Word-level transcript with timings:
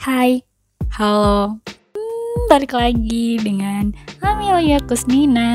Hai, 0.00 0.40
halo. 0.96 1.60
Hmm, 1.92 2.36
balik 2.48 2.72
lagi 2.72 3.36
dengan 3.36 3.92
Amelia 4.24 4.80
Kusnina. 4.88 5.52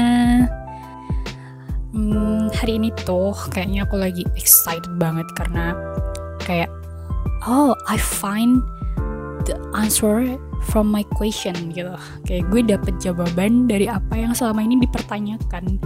Hmm, 1.90 2.54
hari 2.54 2.78
ini 2.78 2.94
tuh 3.10 3.34
kayaknya 3.50 3.90
aku 3.90 3.98
lagi 3.98 4.22
excited 4.38 5.02
banget 5.02 5.26
karena 5.34 5.74
kayak 6.46 6.70
oh 7.50 7.74
I 7.90 7.98
find 7.98 8.62
the 9.50 9.58
answer 9.74 10.38
from 10.70 10.94
my 10.94 11.02
question 11.18 11.74
gitu. 11.74 11.98
Kayak 12.30 12.46
gue 12.54 12.62
dapet 12.70 12.94
jawaban 13.02 13.66
dari 13.66 13.90
apa 13.90 14.14
yang 14.14 14.38
selama 14.38 14.62
ini 14.62 14.78
dipertanyakan 14.78 15.82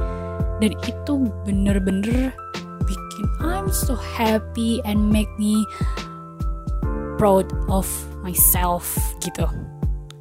dan 0.59 0.71
itu 0.83 1.31
bener-bener 1.47 2.35
bikin 2.83 3.25
I'm 3.39 3.71
so 3.71 3.95
happy 3.95 4.83
and 4.83 5.07
make 5.07 5.31
me 5.39 5.63
proud 7.15 7.47
of 7.71 7.87
myself 8.29 8.93
gitu. 9.25 9.49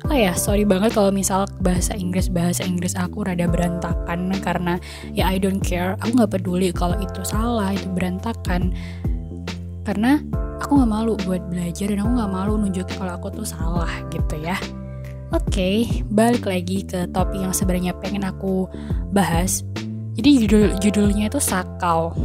Oh 0.09 0.17
ya 0.17 0.33
sorry 0.33 0.65
banget 0.65 0.97
kalau 0.97 1.13
misal 1.13 1.45
bahasa 1.61 1.93
Inggris 1.93 2.33
bahasa 2.33 2.65
Inggris 2.65 2.97
aku 2.97 3.29
rada 3.29 3.45
berantakan 3.45 4.33
karena 4.41 4.81
ya 5.13 5.29
I 5.29 5.37
don't 5.37 5.61
care. 5.61 6.01
Aku 6.01 6.17
nggak 6.17 6.41
peduli 6.41 6.73
kalau 6.73 6.97
itu 6.97 7.21
salah 7.29 7.77
itu 7.77 7.85
berantakan. 7.93 8.73
Karena 9.85 10.17
aku 10.65 10.81
nggak 10.81 10.91
malu 10.91 11.13
buat 11.29 11.45
belajar 11.53 11.93
dan 11.93 12.01
aku 12.01 12.11
nggak 12.25 12.33
malu 12.33 12.53
nunjukin 12.57 12.97
kalau 12.97 13.21
aku 13.21 13.29
tuh 13.37 13.45
salah 13.45 13.93
gitu 14.09 14.41
ya. 14.41 14.57
Oke 15.29 15.45
okay, 15.53 15.77
balik 16.09 16.49
lagi 16.49 16.89
ke 16.89 17.05
topik 17.13 17.45
yang 17.45 17.53
sebenarnya 17.53 17.93
pengen 18.01 18.25
aku 18.25 18.65
bahas. 19.13 19.61
Jadi 20.17 20.49
judul 20.49 20.65
judulnya 20.81 21.29
itu 21.29 21.37
sakau. 21.37 22.17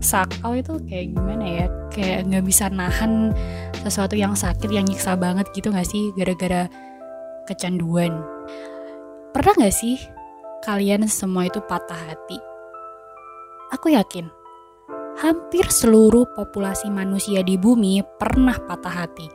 Sakau 0.00 0.56
itu 0.56 0.80
kayak 0.88 1.12
gimana 1.12 1.44
ya? 1.44 1.66
Kayak 1.92 2.32
nggak 2.32 2.44
bisa 2.48 2.72
nahan 2.72 3.36
sesuatu 3.80 4.14
yang 4.16 4.36
sakit 4.36 4.68
yang 4.68 4.84
nyiksa 4.84 5.16
banget 5.16 5.48
gitu 5.56 5.72
gak 5.72 5.88
sih? 5.88 6.12
Gara-gara 6.14 6.68
kecanduan. 7.48 8.20
Pernah 9.32 9.54
gak 9.56 9.74
sih 9.74 9.96
kalian 10.64 11.08
semua 11.08 11.48
itu 11.48 11.58
patah 11.64 11.96
hati? 12.08 12.38
Aku 13.72 13.90
yakin 13.92 14.40
hampir 15.20 15.68
seluruh 15.68 16.24
populasi 16.32 16.88
manusia 16.88 17.44
di 17.44 17.60
bumi 17.60 18.00
pernah 18.16 18.56
patah 18.56 19.04
hati. 19.04 19.28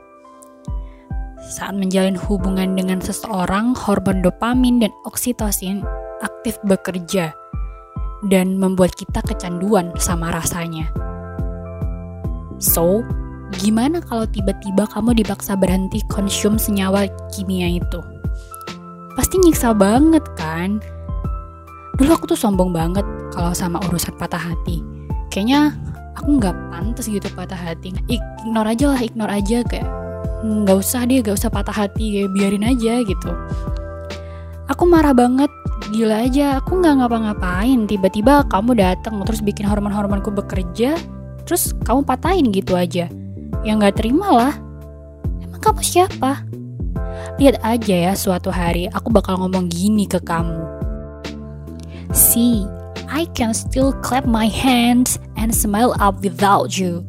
Saat 1.45 1.77
menjalin 1.77 2.17
hubungan 2.17 2.73
dengan 2.73 2.97
seseorang, 2.97 3.77
hormon 3.77 4.25
dopamin 4.25 4.81
dan 4.81 4.89
oksitosin 5.05 5.85
aktif 6.25 6.57
bekerja 6.65 7.37
dan 8.33 8.57
membuat 8.57 8.97
kita 8.97 9.21
kecanduan 9.21 9.93
sama 10.01 10.33
rasanya. 10.33 10.89
So, 12.57 13.05
gimana 13.59 14.03
kalau 14.03 14.27
tiba-tiba 14.27 14.87
kamu 14.89 15.17
dipaksa 15.23 15.55
berhenti 15.55 16.03
konsum 16.11 16.59
senyawa 16.59 17.07
kimia 17.31 17.79
itu? 17.79 17.99
Pasti 19.15 19.39
nyiksa 19.39 19.71
banget 19.71 20.23
kan? 20.35 20.83
Dulu 21.95 22.11
aku 22.11 22.25
tuh 22.31 22.39
sombong 22.39 22.75
banget 22.75 23.03
kalau 23.31 23.55
sama 23.55 23.79
urusan 23.87 24.15
patah 24.19 24.41
hati. 24.41 24.83
Kayaknya 25.31 25.75
aku 26.19 26.39
nggak 26.39 26.55
pantas 26.71 27.07
gitu 27.07 27.27
patah 27.31 27.57
hati. 27.57 27.95
Ignore 28.11 28.75
aja 28.75 28.91
lah, 28.91 29.01
ignore 29.01 29.31
aja 29.31 29.63
kayak 29.63 29.87
nggak 30.43 30.77
usah 30.77 31.07
deh, 31.07 31.23
gak 31.23 31.39
usah 31.39 31.49
patah 31.49 31.73
hati, 31.73 32.21
kayak 32.21 32.31
biarin 32.35 32.67
aja 32.67 33.01
gitu. 33.01 33.31
Aku 34.69 34.83
marah 34.85 35.15
banget 35.15 35.49
gila 35.93 36.25
aja 36.25 36.57
aku 36.57 36.81
nggak 36.81 36.97
ngapa-ngapain 36.97 37.85
tiba-tiba 37.85 38.41
kamu 38.49 38.73
datang 38.79 39.21
terus 39.21 39.45
bikin 39.45 39.69
hormon-hormonku 39.69 40.33
bekerja 40.33 40.97
terus 41.45 41.77
kamu 41.85 42.01
patahin 42.01 42.49
gitu 42.49 42.73
aja 42.73 43.05
ya 43.65 43.73
nggak 43.73 43.97
terima 43.97 44.29
lah. 44.29 44.53
Emang 45.41 45.59
kamu 45.59 45.81
siapa? 45.81 46.45
Lihat 47.41 47.59
aja 47.65 47.95
ya 48.11 48.13
suatu 48.13 48.53
hari 48.53 48.87
aku 48.93 49.09
bakal 49.09 49.41
ngomong 49.41 49.67
gini 49.67 50.05
ke 50.05 50.21
kamu. 50.21 50.61
See 52.13 52.69
I 53.09 53.25
can 53.33 53.57
still 53.57 53.91
clap 54.05 54.29
my 54.29 54.47
hands 54.47 55.17
and 55.35 55.49
smile 55.51 55.97
up 55.97 56.21
without 56.21 56.77
you. 56.77 57.01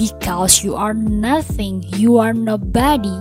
Because 0.00 0.64
you 0.64 0.76
are 0.76 0.96
nothing 0.96 1.84
you 1.94 2.16
are 2.16 2.32
nobody. 2.32 3.14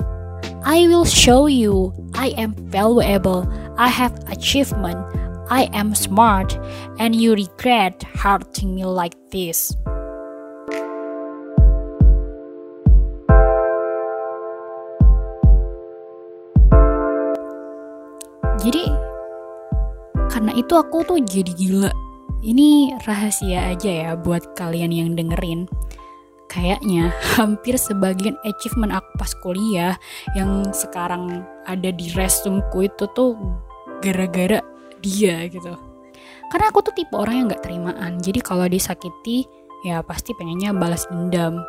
I 0.65 0.87
will 0.89 1.05
show 1.05 1.45
you 1.45 1.93
I 2.15 2.33
am 2.39 2.55
valuable, 2.71 3.45
I 3.77 3.87
have 3.91 4.15
achievement, 4.31 4.97
I 5.51 5.69
am 5.75 5.93
smart, 5.93 6.57
and 6.97 7.13
you 7.13 7.35
regret 7.35 8.01
hurting 8.15 8.73
me 8.73 8.85
like 8.85 9.13
this. 9.29 9.75
Itu 20.55 20.73
aku 20.73 21.03
tuh 21.03 21.19
jadi 21.19 21.51
gila. 21.51 21.91
Ini 22.39 22.95
rahasia 23.03 23.75
aja 23.75 23.91
ya 23.91 24.11
buat 24.15 24.55
kalian 24.55 24.95
yang 24.95 25.09
dengerin. 25.13 25.67
Kayaknya 26.47 27.11
hampir 27.35 27.75
sebagian 27.75 28.39
achievement 28.47 28.95
aku 28.95 29.09
pas 29.19 29.31
kuliah 29.43 29.93
yang 30.39 30.71
sekarang 30.71 31.43
ada 31.67 31.91
di 31.91 32.07
resumeku 32.15 32.87
itu 32.87 33.05
tuh 33.11 33.35
gara-gara 33.99 34.63
dia 35.03 35.43
gitu. 35.51 35.75
Karena 36.53 36.71
aku 36.71 36.85
tuh 36.85 36.93
tipe 36.95 37.11
orang 37.17 37.35
yang 37.35 37.45
gak 37.51 37.65
terimaan. 37.65 38.21
Jadi 38.21 38.39
kalau 38.39 38.69
disakiti 38.69 39.43
ya 39.83 40.05
pasti 40.05 40.31
pengennya 40.37 40.71
balas 40.71 41.09
dendam. 41.09 41.59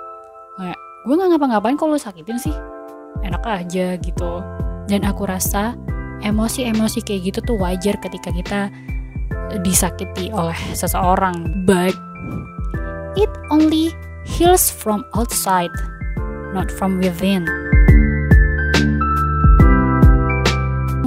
Kayak 0.60 0.78
gue 1.08 1.14
gak 1.16 1.28
ngapa-ngapain 1.34 1.76
kalau 1.80 1.96
sakitin 1.96 2.38
sih? 2.38 2.54
Enak 3.24 3.42
aja 3.42 3.96
gitu. 3.96 4.44
Dan 4.86 5.02
aku 5.08 5.24
rasa 5.26 5.74
emosi-emosi 6.24 7.04
kayak 7.04 7.32
gitu 7.32 7.38
tuh 7.52 7.56
wajar 7.58 7.96
ketika 8.00 8.32
kita 8.32 8.60
disakiti 9.62 10.32
oleh 10.32 10.56
seseorang 10.72 11.64
but 11.68 11.92
it 13.16 13.30
only 13.48 13.92
heals 14.26 14.68
from 14.68 15.06
outside, 15.14 15.72
not 16.52 16.68
from 16.68 16.98
within. 16.98 17.46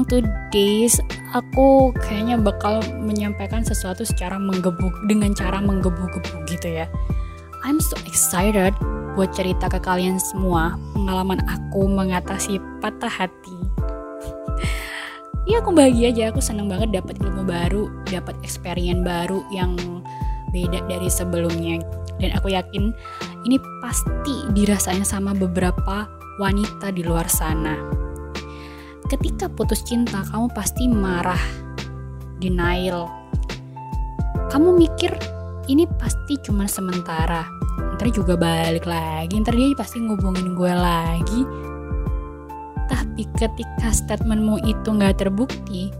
Today's 0.09 0.97
aku 1.37 1.93
kayaknya 2.01 2.41
bakal 2.41 2.81
menyampaikan 2.97 3.61
sesuatu 3.61 4.01
secara 4.01 4.41
menggebuk 4.41 4.89
dengan 5.05 5.37
cara 5.37 5.61
menggebu-gebu 5.61 6.49
gitu 6.49 6.81
ya. 6.81 6.89
I'm 7.61 7.77
so 7.77 7.93
excited 8.09 8.73
buat 9.13 9.29
cerita 9.37 9.69
ke 9.69 9.77
kalian 9.77 10.17
semua 10.17 10.81
pengalaman 10.97 11.45
aku 11.45 11.85
mengatasi 11.85 12.57
patah 12.81 13.05
hati. 13.21 13.53
Iya 15.49 15.65
aku 15.65 15.73
bahagia 15.73 16.13
aja, 16.13 16.29
aku 16.29 16.45
seneng 16.45 16.69
banget 16.69 16.93
dapat 16.93 17.17
ilmu 17.25 17.41
baru, 17.41 17.89
dapat 18.05 18.37
experience 18.45 19.01
baru 19.01 19.41
yang 19.49 19.73
beda 20.53 20.85
dari 20.85 21.09
sebelumnya 21.09 21.81
dan 22.21 22.29
aku 22.37 22.53
yakin 22.53 22.93
ini 23.49 23.57
pasti 23.81 24.45
dirasain 24.53 25.01
sama 25.01 25.33
beberapa 25.33 26.05
wanita 26.37 26.93
di 26.93 27.01
luar 27.01 27.25
sana. 27.25 27.73
Ketika 29.09 29.49
putus 29.49 29.81
cinta, 29.81 30.21
kamu 30.29 30.53
pasti 30.53 30.85
marah, 30.85 31.41
denial. 32.37 33.09
Kamu 34.53 34.77
mikir 34.77 35.09
ini 35.65 35.89
pasti 35.97 36.37
cuma 36.45 36.69
sementara. 36.69 37.41
Ntar 37.97 38.13
juga 38.13 38.37
balik 38.37 38.85
lagi, 38.85 39.33
ntar 39.41 39.57
dia 39.57 39.73
pasti 39.73 39.97
ngubungin 39.97 40.53
gue 40.53 40.73
lagi. 40.77 41.41
Tapi 42.89 43.23
ketika 43.37 43.93
statementmu 43.93 44.65
itu 44.65 44.89
nggak 44.89 45.21
terbukti, 45.21 45.93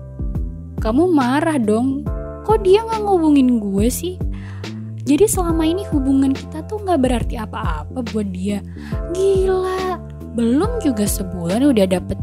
kamu 0.82 1.08
marah 1.14 1.62
dong. 1.62 2.04
Kok 2.44 2.66
dia 2.66 2.82
nggak 2.82 3.06
ngubungin 3.06 3.62
gue 3.62 3.88
sih? 3.94 4.18
Jadi 5.06 5.26
selama 5.26 5.66
ini 5.66 5.86
hubungan 5.90 6.34
kita 6.34 6.66
tuh 6.66 6.82
nggak 6.82 7.02
berarti 7.02 7.36
apa-apa 7.38 8.02
buat 8.14 8.30
dia. 8.34 8.62
Gila, 9.14 9.98
belum 10.34 10.82
juga 10.86 11.06
sebulan 11.06 11.66
udah 11.66 11.86
dapet 11.90 12.18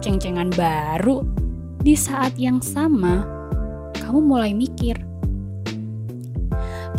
ceng-cengan 0.00 0.48
baru. 0.56 1.24
Di 1.80 1.96
saat 1.96 2.36
yang 2.36 2.60
sama, 2.60 3.24
kamu 3.96 4.20
mulai 4.20 4.52
mikir, 4.52 5.00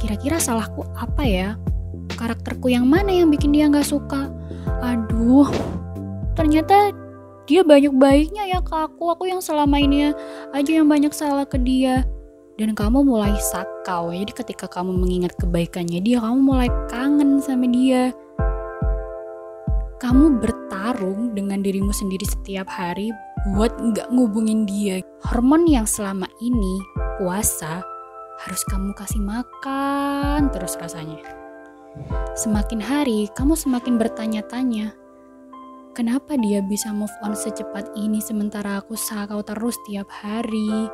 kira-kira 0.01 0.41
salahku 0.41 0.85
apa 0.97 1.21
ya? 1.21 1.50
Karakterku 2.17 2.69
yang 2.69 2.89
mana 2.89 3.13
yang 3.13 3.29
bikin 3.29 3.53
dia 3.53 3.69
nggak 3.69 3.85
suka? 3.85 4.29
Aduh, 4.81 5.50
ternyata 6.33 6.94
dia 7.51 7.68
banyak 7.68 7.92
baiknya 8.00 8.48
ya 8.48 8.59
ke 8.63 8.71
aku. 8.71 9.12
Aku 9.12 9.27
yang 9.27 9.44
selama 9.44 9.75
ini 9.75 10.15
aja 10.56 10.71
yang 10.71 10.88
banyak 10.88 11.12
salah 11.12 11.44
ke 11.44 11.59
dia. 11.59 12.07
Dan 12.56 12.71
kamu 12.71 13.03
mulai 13.03 13.36
sakau 13.44 14.15
jadi 14.15 14.31
ketika 14.31 14.71
kamu 14.71 14.95
mengingat 14.95 15.36
kebaikannya 15.36 16.00
dia 16.00 16.24
kamu 16.24 16.39
mulai 16.39 16.69
kangen 16.88 17.44
sama 17.44 17.68
dia. 17.68 18.15
Kamu 20.00 20.39
bertarung 20.39 21.36
dengan 21.36 21.59
dirimu 21.59 21.92
sendiri 21.92 22.24
setiap 22.24 22.71
hari 22.71 23.12
buat 23.51 23.75
nggak 23.75 24.07
ngubungin 24.15 24.63
dia. 24.63 25.03
Hormon 25.27 25.68
yang 25.68 25.83
selama 25.83 26.31
ini 26.39 26.75
puasa 27.19 27.83
harus 28.48 28.62
kamu 28.71 28.95
kasih 28.95 29.19
makan 29.19 30.48
terus 30.56 30.80
rasanya. 30.80 31.19
Semakin 32.39 32.80
hari 32.80 33.27
kamu 33.36 33.59
semakin 33.59 34.00
bertanya-tanya 34.00 35.00
Kenapa 35.91 36.39
dia 36.39 36.63
bisa 36.63 36.88
move 36.95 37.11
on 37.19 37.35
secepat 37.35 37.91
ini 37.99 38.23
sementara 38.23 38.79
aku 38.79 38.95
sakau 38.95 39.43
terus 39.43 39.75
tiap 39.83 40.07
hari? 40.07 40.88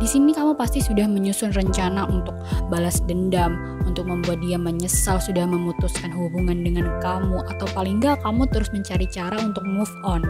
Di 0.00 0.08
sini 0.08 0.32
kamu 0.32 0.56
pasti 0.56 0.80
sudah 0.80 1.04
menyusun 1.04 1.52
rencana 1.52 2.08
untuk 2.08 2.32
balas 2.72 3.04
dendam, 3.04 3.60
untuk 3.84 4.08
membuat 4.08 4.40
dia 4.40 4.56
menyesal 4.56 5.20
sudah 5.20 5.44
memutuskan 5.44 6.16
hubungan 6.16 6.64
dengan 6.64 6.96
kamu, 7.04 7.44
atau 7.44 7.68
paling 7.76 8.00
nggak 8.00 8.24
kamu 8.24 8.48
terus 8.48 8.72
mencari 8.72 9.04
cara 9.12 9.36
untuk 9.36 9.64
move 9.68 9.92
on 10.00 10.24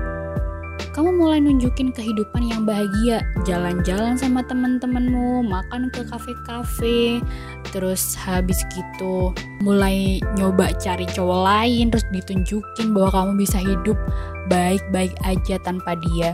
kamu 0.96 1.12
mulai 1.12 1.44
nunjukin 1.44 1.93
kehidupan 1.93 2.48
yang 2.48 2.64
bahagia. 2.64 3.20
Jalan-jalan 3.44 4.16
sama 4.16 4.40
teman-temanmu 4.48 5.44
makan 5.44 5.93
ke 5.93 6.00
kafe-kafe 6.08 7.20
terus 7.69 8.16
habis 8.16 8.64
gitu 8.72 9.37
mulai 9.60 10.25
nyoba 10.40 10.72
cari 10.81 11.04
cowok 11.04 11.40
lain 11.44 11.93
terus 11.93 12.08
ditunjukin 12.08 12.96
bahwa 12.96 13.12
kamu 13.12 13.44
bisa 13.44 13.60
hidup 13.60 13.98
baik-baik 14.48 15.12
aja 15.28 15.60
tanpa 15.60 16.00
dia. 16.00 16.32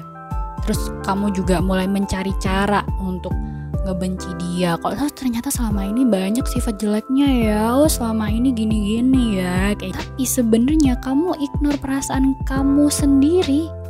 Terus 0.63 0.95
kamu 1.03 1.35
juga 1.35 1.59
mulai 1.59 1.91
mencari 1.91 2.31
cara 2.39 2.87
untuk 3.03 3.35
ngebenci 3.83 4.31
dia. 4.39 4.79
Kok 4.79 4.95
oh, 4.95 5.11
ternyata 5.11 5.51
selama 5.51 5.91
ini 5.91 6.07
banyak 6.07 6.47
sifat 6.47 6.79
jeleknya 6.79 7.27
ya. 7.27 7.75
Oh 7.75 7.91
selama 7.91 8.31
ini 8.31 8.55
gini-gini 8.55 9.43
ya 9.43 9.75
kayak 9.75 9.99
tapi 9.99 10.23
sebenarnya 10.23 10.95
kamu 11.03 11.35
ignore 11.43 11.83
perasaan 11.83 12.39
kamu 12.47 12.87
sendiri 12.87 13.82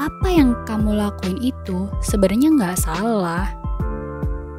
apa 0.00 0.32
yang 0.32 0.56
kamu 0.64 0.96
lakuin 0.96 1.36
itu 1.44 1.84
sebenarnya 2.00 2.48
nggak 2.56 2.80
salah. 2.80 3.52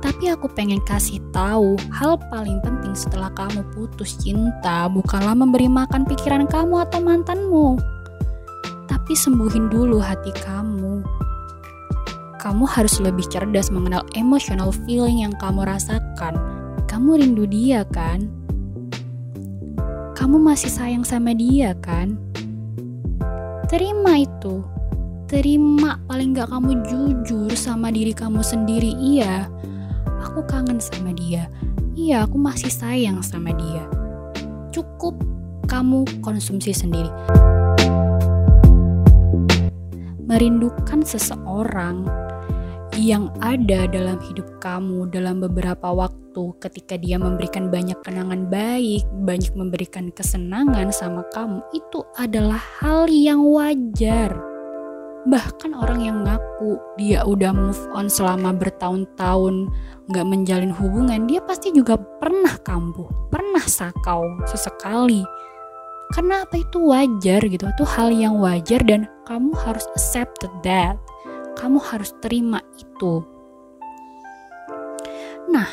Tapi 0.01 0.29
aku 0.29 0.45
pengen 0.53 0.77
kasih 0.85 1.17
tahu 1.33 1.81
hal 1.89 2.21
paling 2.29 2.61
penting 2.61 2.93
setelah 2.93 3.33
kamu 3.33 3.65
putus 3.73 4.21
cinta 4.21 4.85
bukanlah 4.85 5.33
memberi 5.33 5.65
makan 5.65 6.05
pikiran 6.05 6.45
kamu 6.45 6.85
atau 6.85 7.01
mantanmu. 7.01 7.81
Tapi 8.85 9.13
sembuhin 9.17 9.73
dulu 9.73 9.97
hati 9.97 10.29
kamu. 10.45 11.01
Kamu 12.37 12.65
harus 12.69 13.01
lebih 13.01 13.25
cerdas 13.25 13.73
mengenal 13.73 14.05
emotional 14.13 14.69
feeling 14.85 15.25
yang 15.25 15.33
kamu 15.41 15.65
rasakan. 15.65 16.37
Kamu 16.85 17.17
rindu 17.17 17.49
dia 17.49 17.81
kan? 17.89 18.29
Kamu 20.13 20.37
masih 20.37 20.69
sayang 20.69 21.01
sama 21.01 21.33
dia 21.33 21.73
kan? 21.81 22.17
Terima 23.69 24.21
itu 24.21 24.61
terima 25.31 25.95
paling 26.11 26.35
gak 26.35 26.51
kamu 26.51 26.83
jujur 26.83 27.47
sama 27.55 27.87
diri 27.87 28.11
kamu 28.11 28.43
sendiri. 28.43 28.91
Iya 28.99 29.47
aku 30.27 30.43
kangen 30.43 30.83
sama 30.83 31.15
dia. 31.15 31.47
Iya 31.95 32.27
aku 32.27 32.35
masih 32.35 32.67
sayang 32.67 33.23
sama 33.23 33.55
dia. 33.55 33.87
Cukup 34.75 35.15
kamu 35.71 36.03
konsumsi 36.19 36.75
sendiri. 36.75 37.07
Merindukan 40.27 40.99
seseorang 41.07 42.03
yang 42.99 43.31
ada 43.39 43.87
dalam 43.87 44.19
hidup 44.27 44.59
kamu 44.59 45.07
dalam 45.15 45.39
beberapa 45.39 45.95
waktu 45.95 46.43
ketika 46.59 46.99
dia 46.99 47.15
memberikan 47.15 47.71
banyak 47.71 47.95
kenangan 48.03 48.51
baik, 48.51 49.07
banyak 49.23 49.55
memberikan 49.55 50.11
kesenangan 50.11 50.91
sama 50.91 51.23
kamu, 51.31 51.63
itu 51.71 52.03
adalah 52.19 52.59
hal 52.83 53.07
yang 53.07 53.47
wajar. 53.47 54.50
Bahkan 55.21 55.77
orang 55.77 56.01
yang 56.01 56.25
ngaku 56.25 56.81
dia 56.97 57.21
udah 57.21 57.53
move 57.53 57.83
on 57.93 58.09
selama 58.09 58.57
bertahun-tahun 58.57 59.69
nggak 60.09 60.27
menjalin 60.27 60.73
hubungan, 60.73 61.29
dia 61.29 61.37
pasti 61.45 61.69
juga 61.69 61.95
pernah 62.17 62.57
kambuh, 62.65 63.05
pernah 63.29 63.61
sakau 63.61 64.25
sesekali. 64.49 65.21
Karena 66.11 66.43
apa 66.43 66.59
itu 66.59 66.77
wajar 66.89 67.39
gitu, 67.45 67.69
itu 67.69 67.85
hal 67.85 68.09
yang 68.11 68.41
wajar 68.41 68.81
dan 68.83 69.05
kamu 69.29 69.53
harus 69.61 69.85
accept 69.93 70.43
that. 70.65 70.97
Kamu 71.55 71.77
harus 71.77 72.11
terima 72.19 72.59
itu. 72.81 73.23
Nah, 75.47 75.69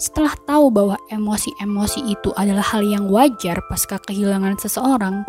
setelah 0.00 0.32
tahu 0.48 0.72
bahwa 0.72 0.96
emosi-emosi 1.12 2.00
itu 2.10 2.32
adalah 2.34 2.64
hal 2.64 2.82
yang 2.82 3.08
wajar 3.12 3.60
pasca 3.68 4.00
kehilangan 4.02 4.56
seseorang, 4.58 5.22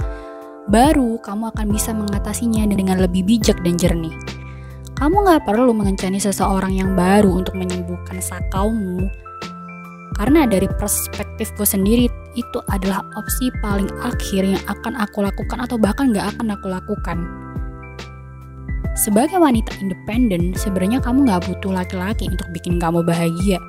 baru 0.67 1.15
kamu 1.23 1.55
akan 1.55 1.67
bisa 1.71 1.95
mengatasinya 1.95 2.67
dengan 2.67 2.99
lebih 2.99 3.23
bijak 3.23 3.59
dan 3.63 3.79
jernih. 3.79 4.13
Kamu 4.97 5.23
nggak 5.23 5.45
perlu 5.47 5.71
mengencani 5.71 6.17
seseorang 6.17 6.73
yang 6.73 6.97
baru 6.97 7.39
untuk 7.39 7.55
menyembuhkan 7.55 8.19
sakaumu. 8.19 9.07
Karena 10.17 10.49
dari 10.49 10.65
perspektifku 10.65 11.61
sendiri, 11.61 12.09
itu 12.33 12.59
adalah 12.73 13.05
opsi 13.13 13.53
paling 13.61 13.85
akhir 14.01 14.41
yang 14.41 14.63
akan 14.65 14.97
aku 14.97 15.21
lakukan 15.21 15.61
atau 15.61 15.77
bahkan 15.77 16.09
nggak 16.09 16.33
akan 16.33 16.57
aku 16.57 16.67
lakukan. 16.73 17.17
Sebagai 18.97 19.37
wanita 19.37 19.77
independen, 19.77 20.57
sebenarnya 20.57 20.97
kamu 21.05 21.29
nggak 21.29 21.45
butuh 21.45 21.69
laki-laki 21.69 22.25
untuk 22.33 22.49
bikin 22.49 22.81
kamu 22.81 23.05
bahagia. 23.05 23.61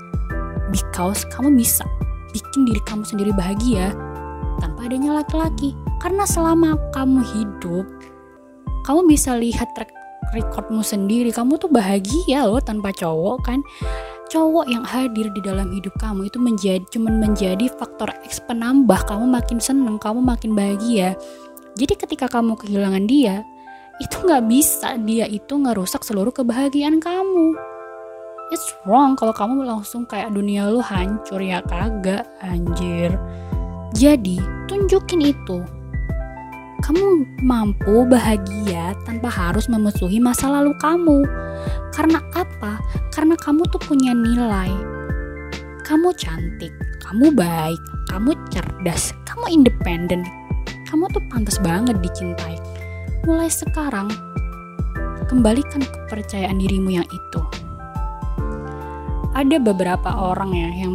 Because 0.72 1.28
kamu 1.28 1.52
bisa 1.52 1.84
bikin 2.32 2.64
diri 2.64 2.80
kamu 2.88 3.04
sendiri 3.04 3.36
bahagia 3.36 3.92
tanpa 4.64 4.88
adanya 4.88 5.20
laki-laki. 5.20 5.76
Karena 5.98 6.24
selama 6.24 6.78
kamu 6.94 7.20
hidup, 7.34 7.86
kamu 8.86 9.10
bisa 9.10 9.34
lihat 9.34 9.74
track 9.74 9.90
recordmu 10.32 10.84
sendiri. 10.84 11.34
Kamu 11.34 11.58
tuh 11.58 11.70
bahagia 11.72 12.46
loh 12.46 12.62
tanpa 12.62 12.94
cowok 12.94 13.36
kan. 13.44 13.60
Cowok 14.28 14.68
yang 14.68 14.84
hadir 14.84 15.32
di 15.32 15.40
dalam 15.40 15.72
hidup 15.72 15.96
kamu 15.96 16.28
itu 16.28 16.36
menjadi 16.36 16.84
cuman 16.92 17.16
menjadi 17.16 17.64
faktor 17.80 18.12
X 18.28 18.44
penambah 18.44 19.08
kamu 19.08 19.24
makin 19.24 19.56
seneng, 19.56 19.96
kamu 19.96 20.20
makin 20.20 20.52
bahagia. 20.52 21.16
Jadi 21.80 21.94
ketika 21.96 22.28
kamu 22.28 22.60
kehilangan 22.60 23.08
dia, 23.08 23.40
itu 23.98 24.20
nggak 24.20 24.44
bisa 24.46 25.00
dia 25.00 25.24
itu 25.24 25.56
ngerusak 25.56 26.04
seluruh 26.04 26.30
kebahagiaan 26.30 27.00
kamu. 27.00 27.56
It's 28.52 28.68
wrong 28.84 29.16
kalau 29.16 29.32
kamu 29.32 29.64
langsung 29.64 30.04
kayak 30.04 30.32
dunia 30.32 30.68
lu 30.68 30.84
hancur 30.84 31.40
ya 31.40 31.64
kagak 31.64 32.28
anjir. 32.44 33.16
Jadi 33.96 34.36
tunjukin 34.68 35.24
itu 35.24 35.64
kamu 36.88 37.28
mampu 37.44 38.08
bahagia 38.08 38.96
tanpa 39.04 39.28
harus 39.28 39.68
memusuhi 39.68 40.24
masa 40.24 40.48
lalu 40.48 40.72
kamu. 40.80 41.20
Karena 41.92 42.16
apa? 42.32 42.80
Karena 43.12 43.36
kamu 43.36 43.68
tuh 43.68 43.76
punya 43.84 44.16
nilai. 44.16 44.72
Kamu 45.84 46.16
cantik, 46.16 46.72
kamu 47.04 47.36
baik, 47.36 47.76
kamu 48.08 48.32
cerdas, 48.48 49.12
kamu 49.28 49.52
independen. 49.52 50.24
Kamu 50.88 51.12
tuh 51.12 51.20
pantas 51.28 51.60
banget 51.60 52.00
dicintai. 52.00 52.56
Mulai 53.28 53.52
sekarang, 53.52 54.08
kembalikan 55.28 55.84
kepercayaan 55.84 56.56
dirimu 56.56 57.04
yang 57.04 57.08
itu. 57.12 57.40
Ada 59.36 59.60
beberapa 59.60 60.08
orang 60.08 60.56
ya 60.56 60.88
yang 60.88 60.94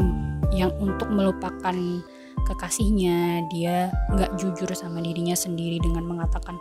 yang 0.50 0.74
untuk 0.82 1.06
melupakan 1.14 2.02
kekasihnya 2.46 3.48
dia 3.52 3.92
nggak 4.12 4.36
jujur 4.40 4.70
sama 4.76 5.00
dirinya 5.00 5.36
sendiri 5.36 5.80
dengan 5.80 6.04
mengatakan 6.04 6.60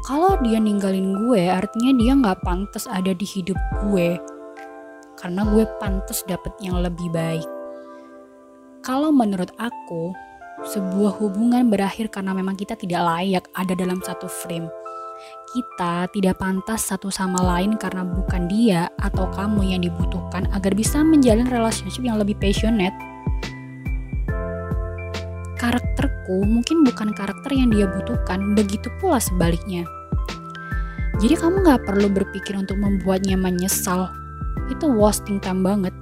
kalau 0.00 0.40
dia 0.40 0.56
ninggalin 0.56 1.28
gue 1.28 1.52
artinya 1.52 1.92
dia 1.92 2.12
nggak 2.16 2.40
pantas 2.40 2.88
ada 2.88 3.12
di 3.12 3.26
hidup 3.28 3.56
gue. 3.84 4.16
Karena 5.20 5.44
gue 5.44 5.68
pantas 5.76 6.24
dapet 6.24 6.56
yang 6.64 6.80
lebih 6.80 7.12
baik. 7.12 7.44
Kalau 8.80 9.12
menurut 9.12 9.52
aku 9.60 10.16
sebuah 10.64 11.20
hubungan 11.20 11.68
berakhir 11.68 12.08
karena 12.08 12.32
memang 12.32 12.56
kita 12.56 12.76
tidak 12.80 13.04
layak 13.04 13.44
ada 13.52 13.76
dalam 13.76 14.00
satu 14.00 14.24
frame. 14.24 14.72
Kita 15.52 16.08
tidak 16.16 16.40
pantas 16.40 16.88
satu 16.88 17.12
sama 17.12 17.44
lain 17.44 17.76
karena 17.76 18.00
bukan 18.00 18.48
dia 18.48 18.88
atau 18.96 19.28
kamu 19.28 19.76
yang 19.76 19.84
dibutuhkan 19.84 20.48
agar 20.56 20.72
bisa 20.72 21.04
menjalin 21.04 21.44
relationship 21.52 22.00
yang 22.00 22.16
lebih 22.16 22.40
passionate 22.40 22.96
karakterku 26.30 26.46
mungkin 26.46 26.86
bukan 26.86 27.10
karakter 27.10 27.50
yang 27.50 27.70
dia 27.74 27.86
butuhkan, 27.90 28.54
begitu 28.54 28.86
pula 29.02 29.18
sebaliknya. 29.18 29.82
Jadi 31.18 31.34
kamu 31.36 31.66
gak 31.66 31.84
perlu 31.84 32.08
berpikir 32.08 32.54
untuk 32.56 32.78
membuatnya 32.78 33.36
menyesal. 33.36 34.08
Itu 34.70 34.88
wasting 34.88 35.42
time 35.42 35.66
banget. 35.66 35.94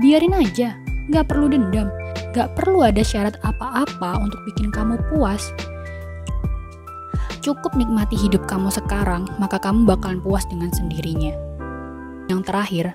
Biarin 0.00 0.34
aja, 0.34 0.74
gak 1.12 1.28
perlu 1.28 1.52
dendam. 1.52 1.92
Gak 2.32 2.56
perlu 2.56 2.82
ada 2.82 3.04
syarat 3.04 3.36
apa-apa 3.44 4.18
untuk 4.24 4.40
bikin 4.48 4.72
kamu 4.72 4.98
puas. 5.12 5.52
Cukup 7.44 7.72
nikmati 7.76 8.16
hidup 8.16 8.48
kamu 8.48 8.72
sekarang, 8.72 9.28
maka 9.38 9.60
kamu 9.60 9.86
bakalan 9.86 10.20
puas 10.24 10.44
dengan 10.48 10.72
sendirinya. 10.72 11.32
Yang 12.26 12.40
terakhir, 12.48 12.86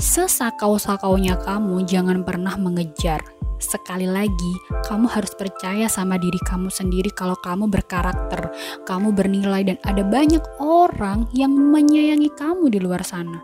sesakau-sakaunya 0.00 1.38
kamu 1.44 1.84
jangan 1.86 2.24
pernah 2.26 2.56
mengejar 2.58 3.35
Sekali 3.56 4.04
lagi, 4.04 4.52
kamu 4.84 5.08
harus 5.08 5.32
percaya 5.32 5.88
sama 5.88 6.20
diri 6.20 6.36
kamu 6.44 6.68
sendiri 6.68 7.08
kalau 7.08 7.32
kamu 7.40 7.72
berkarakter, 7.72 8.52
kamu 8.84 9.16
bernilai 9.16 9.64
dan 9.64 9.80
ada 9.88 10.04
banyak 10.04 10.44
orang 10.60 11.24
yang 11.32 11.56
menyayangi 11.56 12.28
kamu 12.36 12.68
di 12.68 12.76
luar 12.84 13.00
sana. 13.00 13.40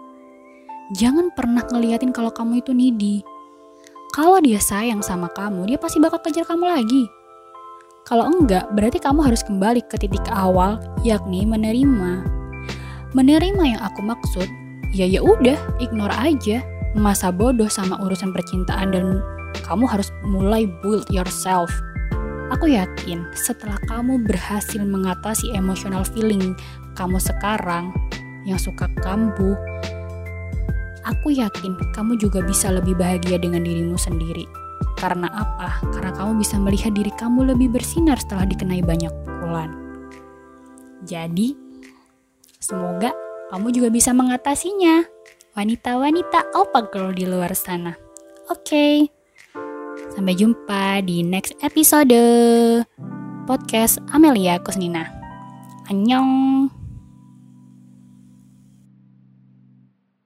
Jangan 0.93 1.33
pernah 1.33 1.65
ngeliatin 1.65 2.13
kalau 2.13 2.29
kamu 2.29 2.61
itu 2.61 2.77
needy. 2.77 3.25
Kalau 4.13 4.37
dia 4.45 4.61
sayang 4.61 5.01
sama 5.01 5.33
kamu, 5.33 5.73
dia 5.73 5.81
pasti 5.81 5.97
bakal 5.97 6.21
kejar 6.21 6.45
kamu 6.45 6.69
lagi. 6.69 7.09
Kalau 8.05 8.29
enggak, 8.29 8.69
berarti 8.77 9.01
kamu 9.01 9.25
harus 9.25 9.41
kembali 9.41 9.81
ke 9.89 9.97
titik 9.97 10.29
awal, 10.29 10.77
yakni 11.01 11.49
menerima. 11.49 12.21
Menerima 13.17 13.63
yang 13.65 13.81
aku 13.81 14.05
maksud, 14.05 14.45
ya 14.93 15.09
ya 15.09 15.25
udah, 15.25 15.57
ignore 15.81 16.13
aja. 16.21 16.61
Masa 16.93 17.33
bodoh 17.33 17.73
sama 17.73 17.97
urusan 18.05 18.37
percintaan 18.37 18.93
dan 18.93 19.25
kamu 19.61 19.85
harus 19.85 20.09
mulai 20.25 20.65
build 20.81 21.05
yourself. 21.13 21.69
Aku 22.53 22.69
yakin 22.69 23.29
setelah 23.33 23.81
kamu 23.89 24.29
berhasil 24.29 24.81
mengatasi 24.85 25.57
emotional 25.57 26.05
feeling 26.05 26.53
kamu 26.93 27.17
sekarang 27.17 27.93
yang 28.45 28.61
suka 28.61 28.91
kambuh, 29.01 29.57
aku 31.07 31.33
yakin 31.33 31.79
kamu 31.97 32.19
juga 32.19 32.43
bisa 32.45 32.69
lebih 32.69 32.99
bahagia 32.99 33.39
dengan 33.41 33.65
dirimu 33.65 33.97
sendiri. 33.97 34.45
Karena 34.99 35.27
apa? 35.33 35.83
Karena 35.91 36.13
kamu 36.15 36.39
bisa 36.39 36.61
melihat 36.61 36.95
diri 36.95 37.11
kamu 37.15 37.55
lebih 37.55 37.75
bersinar 37.75 38.21
setelah 38.21 38.47
dikenai 38.47 38.83
banyak 38.85 39.11
pukulan. 39.27 39.71
Jadi, 41.03 41.59
semoga 42.63 43.11
kamu 43.51 43.75
juga 43.75 43.89
bisa 43.91 44.15
mengatasinya. 44.15 45.03
Wanita-wanita 45.53 46.57
opa 46.57 46.89
girl 46.89 47.13
di 47.13 47.29
luar 47.29 47.53
sana. 47.53 47.93
Oke. 48.49 48.65
Okay. 48.65 49.22
Sampai 50.13 50.37
jumpa 50.37 51.01
di 51.01 51.25
next 51.25 51.57
episode 51.65 52.13
podcast 53.49 53.97
Amelia 54.13 54.61
Kusnina. 54.61 55.09
Annyeong. 55.89 56.52